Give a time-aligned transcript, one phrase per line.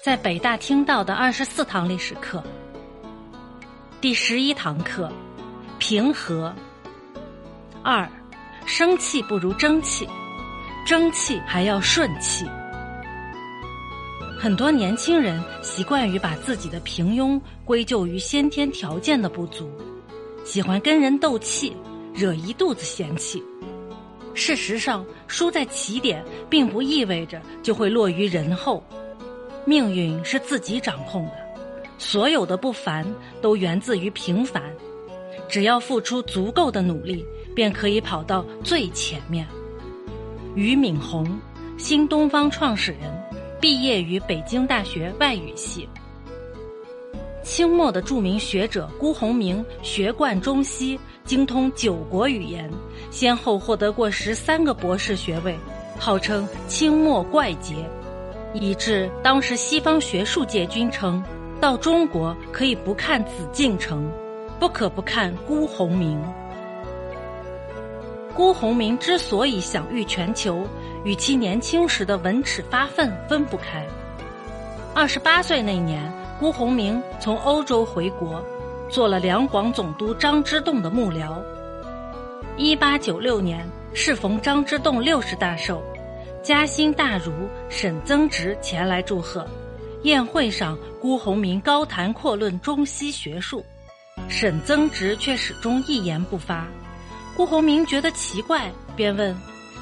[0.00, 2.40] 在北大听到的二十四堂历史课，
[4.00, 5.10] 第十一堂课，
[5.78, 6.54] 平和。
[7.82, 8.08] 二，
[8.64, 10.08] 生气不如争气，
[10.86, 12.46] 争气还要顺气。
[14.38, 19.68] 很多年轻人习惯于把自己的平庸归咎于先天条件的不足，
[20.44, 21.76] 喜欢跟人斗气，
[22.14, 23.42] 惹一肚子嫌弃。
[24.32, 28.80] 事实上，输在起点，并不意味着就会落于人后。
[29.68, 31.32] 命运是自己掌控的，
[31.98, 33.04] 所有的不凡
[33.42, 34.62] 都源自于平凡。
[35.46, 37.22] 只要付出足够的努力，
[37.54, 39.46] 便可以跑到最前面。
[40.54, 41.38] 俞敏洪，
[41.76, 43.00] 新东方创始人，
[43.60, 45.86] 毕业于北京大学外语系。
[47.42, 52.70] 清末的著名学者辜鸿铭学贯中西，精通九国语言，
[53.10, 55.54] 先后获得过十三个博士学位，
[55.98, 57.74] 号称清末怪杰，
[58.52, 61.22] 以致当时西方学术界均称，
[61.60, 64.10] 到中国可以不看紫禁城，
[64.58, 66.20] 不可不看辜鸿铭。
[68.34, 70.66] 辜鸿铭之所以享誉全球，
[71.04, 73.86] 与其年轻时的文齿发愤分不开。
[74.94, 76.12] 二十八岁那年。
[76.40, 78.40] 辜鸿铭从欧洲回国，
[78.88, 81.36] 做了两广总督张之洞的幕僚。
[82.56, 85.82] 一八九六年，适逢张之洞六十大寿，
[86.42, 87.32] 嘉兴大儒
[87.68, 89.46] 沈曾植前来祝贺。
[90.04, 93.64] 宴会上，辜鸿铭高谈阔论中西学术，
[94.28, 96.66] 沈曾植却始终一言不发。
[97.36, 99.36] 辜鸿铭觉得奇怪，便问：“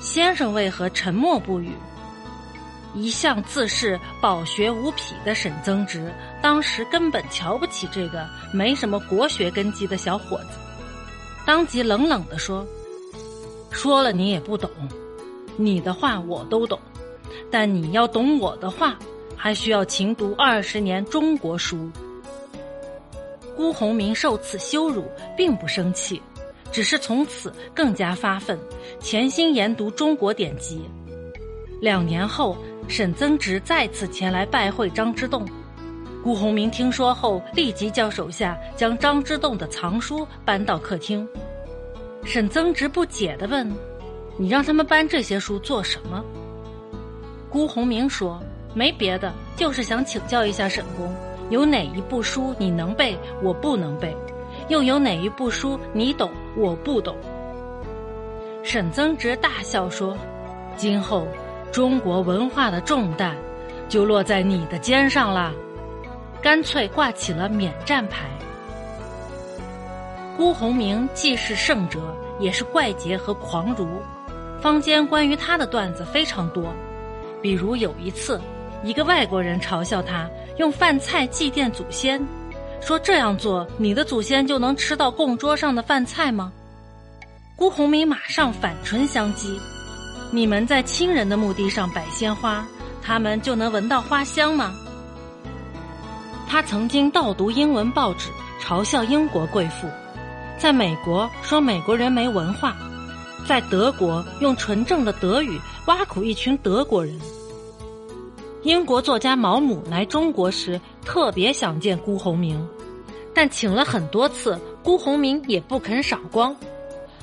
[0.00, 1.72] 先生为何沉默不语？”
[2.94, 10.58] 一向自视饱学无匹的沈曾植，当时根本瞧不起这个没什么国学根基的小伙子，
[11.46, 12.66] 当即冷冷地说
[13.72, 14.70] ：“说了你也不懂，
[15.56, 16.78] 你的话我都懂，
[17.50, 18.98] 但你要懂我的话，
[19.36, 21.90] 还需要勤读二十年中国书。”
[23.56, 25.04] 辜鸿铭受此羞辱，
[25.36, 26.20] 并不生气，
[26.70, 28.58] 只是从此更加发愤，
[28.98, 30.82] 潜心研读中国典籍。
[31.80, 32.56] 两年后。
[32.88, 35.46] 沈曾植再次前来拜会张之洞，
[36.22, 41.26] 辜鸿铭听说后，立即叫手下将张之洞的藏书搬到客厅。
[42.24, 43.72] 沈曾植不解地问
[44.42, 46.20] ：“你让他们搬这些书做什么？”
[47.48, 48.42] 辜鸿铭说
[48.74, 51.14] ：“没别的，就是想请教一下沈公，
[51.48, 54.10] 有哪一部书你能背，我不能背；
[54.66, 57.16] 又有哪一部书你懂，我不懂。”
[58.64, 60.16] 沈曾直大笑说
[60.76, 61.24] ：“今后。”
[61.72, 63.34] 中国文化的重担，
[63.88, 65.50] 就落在你的肩上了。
[66.42, 68.28] 干脆挂起了免战牌。
[70.36, 73.86] 辜鸿铭既是圣哲，也是怪杰和狂儒。
[74.62, 76.72] 坊间关于他的段子非常多，
[77.42, 78.40] 比如有一次，
[78.84, 82.24] 一个外国人嘲笑他用饭菜祭奠祖先，
[82.80, 86.52] 说这样做，你的祖先就能吃到供桌上的饭菜吗？
[87.56, 89.58] 辜鸿铭马上反唇相讥。
[90.30, 92.64] 你们在亲人的墓地上摆鲜花，
[93.02, 94.72] 他们就能闻到花香吗？
[96.48, 98.30] 他曾经盗读英文报纸，
[98.60, 99.88] 嘲笑英国贵妇；
[100.56, 102.76] 在美国说美国人没文化，
[103.46, 107.18] 在德国用纯正的德语挖苦一群德国人。
[108.62, 112.64] 英国作家毛姆来中国时，特别想见辜鸿铭，
[113.34, 116.54] 但请了很多次，辜鸿铭也不肯赏光，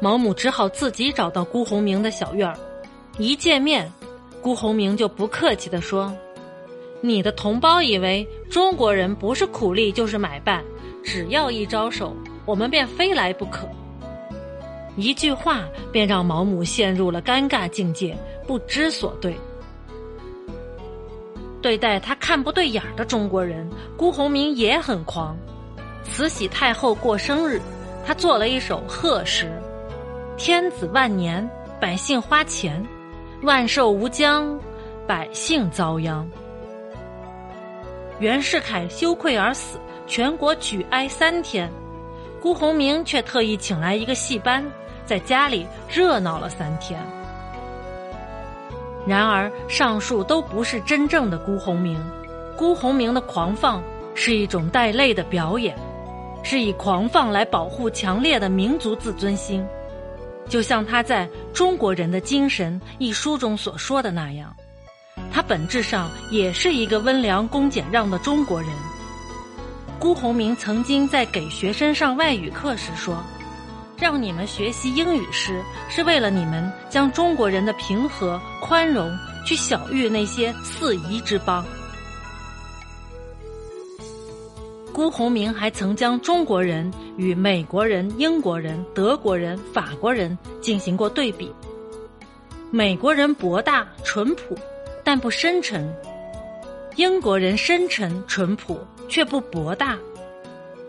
[0.00, 2.58] 毛姆只好自己找到辜鸿铭的小院儿。
[3.18, 3.90] 一见面，
[4.42, 6.12] 辜鸿铭就不客气地说
[7.00, 10.62] ：“你的同胞以为中国人不是苦力就是买办，
[11.02, 13.66] 只要一招手，我们便非来不可。”
[14.96, 18.16] 一句话便让毛姆陷入了尴尬境界，
[18.46, 19.34] 不知所对。
[21.60, 25.36] 对待他看不对眼的中国人，辜鸿铭也很狂。
[26.02, 27.60] 慈禧太后过生日，
[28.04, 29.50] 他做了一首贺诗
[30.36, 31.48] ：“天子万年，
[31.80, 32.84] 百姓花钱。”
[33.42, 34.56] 万寿无疆，
[35.04, 36.28] 百姓遭殃。
[38.20, 41.68] 袁世凯羞愧而死，全国举哀三天。
[42.40, 44.64] 辜鸿铭却特意请来一个戏班，
[45.06, 47.00] 在家里热闹了三天。
[49.06, 52.00] 然而，上述都不是真正的辜鸿铭。
[52.56, 53.82] 辜鸿铭的狂放
[54.14, 55.76] 是一种带泪的表演，
[56.44, 59.66] 是以狂放来保护强烈的民族自尊心。
[60.48, 64.54] 就像他在《中国人的精神》一书中所说的那样，
[65.32, 68.70] 他本质上也是一个温良恭俭让的中国人。
[69.98, 73.16] 辜鸿铭曾经在给学生上外语课时说
[74.02, 79.16] ：“让你们学习英语时，是为了你们将中国人的平和、宽容
[79.46, 81.64] 去小喻那些四夷之邦。”
[84.92, 91.54] 辜鸿铭还曾将中国人与美国人、英国人、德国人、法国人进行过对比。
[92.72, 94.58] 美国人博大淳朴，
[95.04, 95.80] 但不深沉；
[96.96, 99.96] 英国人深沉淳朴，却不博大；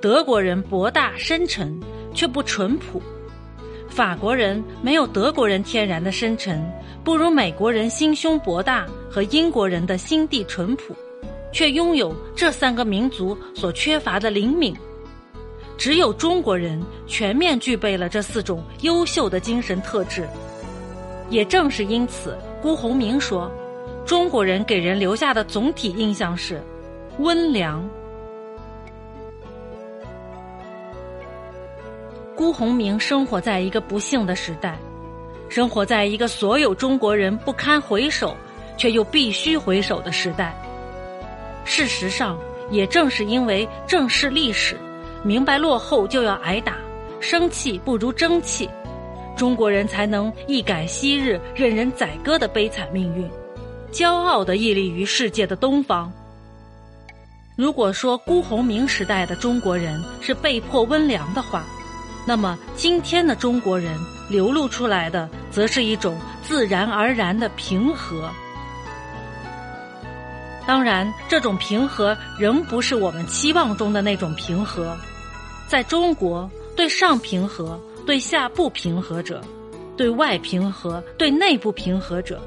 [0.00, 1.78] 德国人博大深沉，
[2.14, 3.00] 却不淳朴；
[3.90, 6.64] 法国人没有德国人天然的深沉，
[7.02, 10.94] 不如美国人心胸博大和英国人的心地淳朴，
[11.52, 14.74] 却拥有这三个民族所缺乏的灵敏。
[15.76, 20.26] 只有中国人全面具备了这四种优秀的精神特质。
[21.30, 23.50] 也正是因此，辜鸿铭说，
[24.06, 26.62] 中国人给人留下的总体印象是
[27.18, 27.82] 温良。
[32.36, 34.76] 辜鸿铭生活在一个不幸的时代，
[35.48, 38.36] 生活在一个所有中国人不堪回首
[38.76, 40.52] 却又必须回首的时代。
[41.64, 42.36] 事实上，
[42.70, 44.76] 也正是因为正视历史，
[45.22, 46.76] 明白落后就要挨打，
[47.20, 48.68] 生气不如争气。
[49.36, 53.28] 中国人才能一改昔日任人宰割的悲惨命运，
[53.92, 56.12] 骄傲地屹立于世界的东方。
[57.56, 61.64] 如果说辜鸿铭时代的中国人是被迫温良的话，
[62.26, 63.98] 那么今天的中国人
[64.28, 68.30] 流露出来的，则是一种自然而然的平和。
[70.66, 74.96] 当然，这种平和仍不是我们期望中的那种平和。
[75.68, 77.80] 在中国，对上平和。
[78.06, 79.40] 对下不平和者，
[79.96, 82.38] 对外平和，对内不平和者，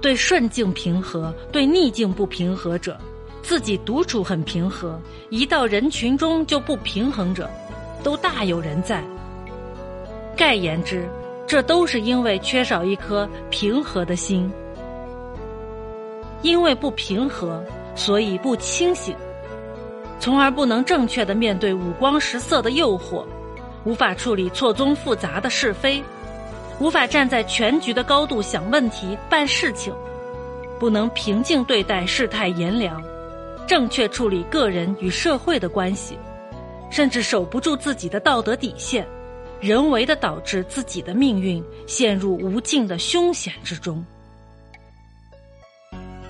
[0.00, 2.98] 对顺境平和，对逆境不平和者，
[3.40, 7.48] 自己独处很平和，一到人群中就不平衡者，
[8.02, 9.04] 都大有人在。
[10.34, 11.08] 概言之，
[11.46, 14.50] 这都是因为缺少一颗平和的心，
[16.42, 17.64] 因为不平和，
[17.94, 19.14] 所以不清醒，
[20.20, 23.24] 从而不能正确的面对五光十色的诱惑。
[23.84, 26.02] 无法处理错综复杂的是非，
[26.80, 29.92] 无法站在全局的高度想问题、办事情，
[30.80, 33.02] 不能平静对待世态炎凉，
[33.66, 36.18] 正确处理个人与社会的关系，
[36.90, 39.06] 甚至守不住自己的道德底线，
[39.64, 44.04] 人为的导致自己的命运陷入无尽的凶险之中。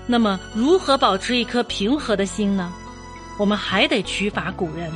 [0.07, 2.73] 那么，如何保持一颗平和的心呢？
[3.37, 4.89] 我们还得取法古人，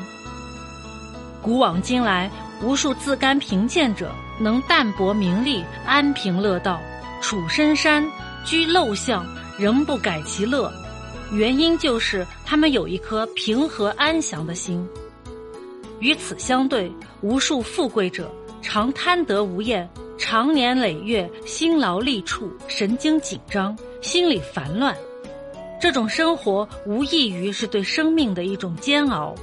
[1.42, 2.32] 古往今来。
[2.62, 6.80] 无数自甘贫贱者能淡泊名利、安贫乐道、
[7.22, 8.06] 处深山、
[8.46, 9.26] 居陋巷，
[9.58, 10.70] 仍不改其乐，
[11.32, 14.86] 原因就是他们有一颗平和安详的心。
[16.00, 16.92] 与此相对，
[17.22, 18.32] 无数富贵者
[18.62, 24.96] 常贪得无厌，长年累月辛劳力处，神经紧张，心理烦乱。
[25.80, 29.34] 这种生活无异于是对生命的一种煎熬。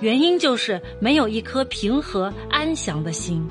[0.00, 3.46] 原因就是没有一颗平和安详的心。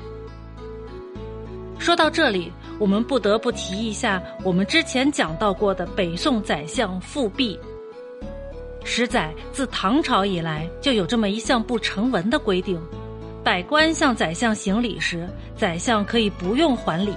[1.78, 7.58] 说到这里，我们不得不提一下我们之前讲到过的北宋宰相富弼。
[8.84, 12.80] 实载自唐朝以来就有这么一项不成文的规定：
[13.44, 17.12] 百官向宰相行礼时，宰相可以不用还礼；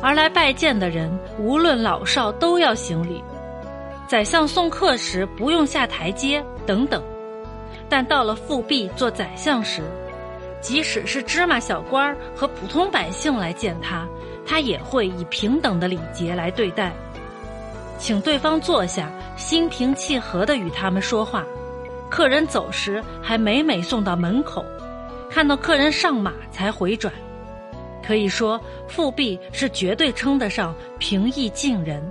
[0.00, 3.22] 而来拜见的人，无论老少都要行礼；
[4.06, 7.02] 宰相送客时不用下台阶，等等。
[7.88, 9.82] 但到了复辟做宰相时，
[10.60, 14.06] 即使是芝麻小官和普通百姓来见他，
[14.46, 16.92] 他也会以平等的礼节来对待，
[17.98, 21.44] 请对方坐下，心平气和地与他们说话。
[22.08, 24.64] 客人走时，还每每送到门口，
[25.28, 27.12] 看到客人上马才回转。
[28.06, 32.02] 可以说，复辟是绝对称得上平易近人。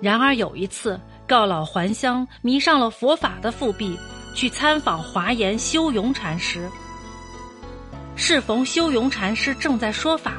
[0.00, 0.98] 然而有一次。
[1.28, 3.98] 告老还乡、迷上了佛法的富弼，
[4.32, 6.70] 去参访华严修永禅师。
[8.14, 10.34] 适逢修永禅师正在说法，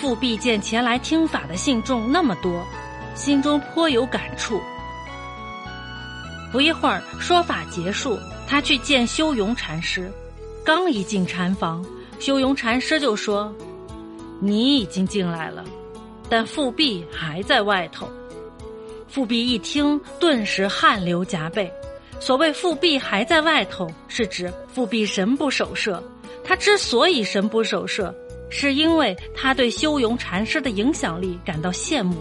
[0.00, 2.66] 富弼见前来听法的信众那么多，
[3.18, 4.60] 心中颇有感触。
[6.52, 10.08] 不一会儿，说法结束，他去见修容禅师。
[10.64, 11.84] 刚一进禅房，
[12.20, 13.52] 修容禅师就说
[14.40, 15.64] ：“你已经进来了，
[16.30, 18.08] 但富弼还在外头。”
[19.10, 21.68] 富弼一听，顿时汗流浃背。
[22.20, 26.00] 所谓富弼还在外头，是指富弼神不守舍。
[26.44, 28.14] 他之所以神不守舍，
[28.48, 32.16] 是因为他对修容禅师的影响力感到羡慕，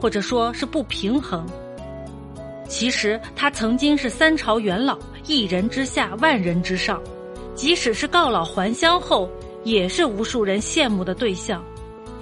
[0.00, 1.46] 或者说是不平衡。
[2.68, 7.02] 其实他曾经是三朝元老，一人之下，万人之上，
[7.54, 9.28] 即使是告老还乡后，
[9.64, 11.64] 也是无数人羡慕的对象。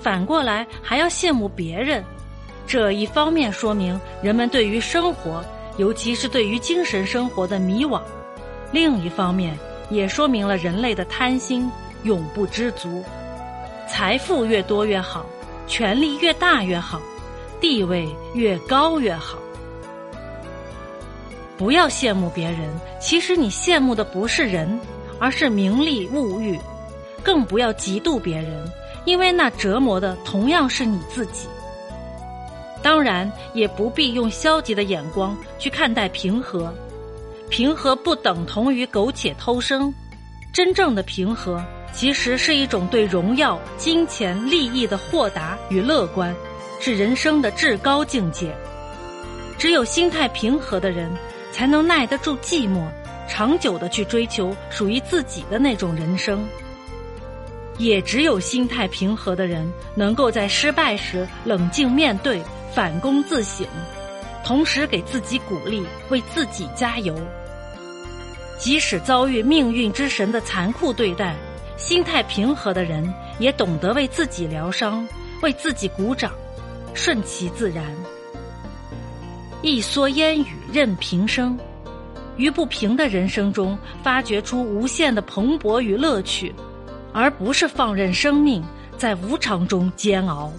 [0.01, 2.05] 反过来还要羡慕别人。
[2.65, 5.45] 这一方面说明人们对于生活，
[5.79, 8.01] 尤其是对于精神生活的迷惘
[8.73, 9.59] 另一方面，
[9.91, 11.71] 也说明了人类的贪心
[12.05, 13.05] 永不知足。
[13.89, 15.27] 财富越多越好，
[15.67, 17.01] 权力越大越好，
[17.61, 19.39] 地位越高越好。
[21.57, 22.69] 不要羡慕别人，
[23.01, 24.79] 其实你羡慕的不是人，
[25.19, 26.59] 而是名利物欲。
[27.23, 28.71] 更不要嫉妒别人，
[29.05, 31.49] 因为那折磨的同样是你自己。
[32.83, 36.73] 当然，也不必用消极的眼光去看待平和。
[37.49, 39.93] 平和不等同于苟且偷生，
[40.53, 46.33] 真正的平和其实是一种对荣耀、金钱、利益的豁达与乐观，
[46.81, 48.55] 是人生的至高境界。
[49.59, 51.11] 只有心态平和的人，
[51.53, 52.87] 才能耐得住寂寞，
[53.29, 56.47] 长久的去追求属于自己的那种人生。
[57.79, 62.43] 也只有心态平和的人，能够在失败时冷静面对。
[62.75, 63.67] 反躬自省，
[64.45, 67.19] 同时给自己鼓励，为自己加油。
[68.59, 71.35] 即使遭遇命运之神的残酷对待，
[71.79, 75.09] 心态平和的人也懂得为自己疗伤，
[75.41, 76.33] 为自己鼓掌，
[76.97, 77.85] 顺其自然。
[79.63, 81.57] 一蓑烟雨任平生，
[82.37, 86.55] 于不平的人生中发掘出无限的蓬勃与乐趣，
[87.13, 88.65] 而不是放任生命
[88.97, 90.51] 在无常中煎熬。